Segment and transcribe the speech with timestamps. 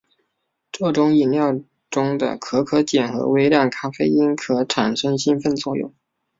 [0.71, 1.59] 这种饮料
[1.91, 5.93] 中的可可碱和微量咖啡因可产生兴奋作用。